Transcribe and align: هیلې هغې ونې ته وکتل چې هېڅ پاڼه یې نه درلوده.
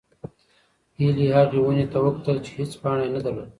هیلې 0.99 1.27
هغې 1.35 1.59
ونې 1.61 1.85
ته 1.91 1.97
وکتل 2.05 2.37
چې 2.45 2.51
هېڅ 2.59 2.71
پاڼه 2.81 3.03
یې 3.05 3.13
نه 3.15 3.21
درلوده. 3.25 3.49